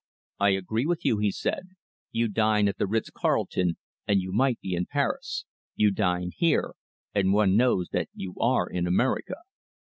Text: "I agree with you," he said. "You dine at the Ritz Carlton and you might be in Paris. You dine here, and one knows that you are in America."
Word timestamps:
"I 0.39 0.49
agree 0.49 0.87
with 0.87 1.05
you," 1.05 1.19
he 1.19 1.29
said. 1.29 1.67
"You 2.11 2.27
dine 2.27 2.67
at 2.67 2.79
the 2.79 2.87
Ritz 2.87 3.11
Carlton 3.11 3.77
and 4.07 4.19
you 4.19 4.31
might 4.31 4.59
be 4.59 4.73
in 4.73 4.87
Paris. 4.87 5.45
You 5.75 5.91
dine 5.91 6.31
here, 6.35 6.73
and 7.13 7.33
one 7.33 7.55
knows 7.55 7.89
that 7.91 8.09
you 8.15 8.33
are 8.39 8.67
in 8.67 8.87
America." 8.87 9.35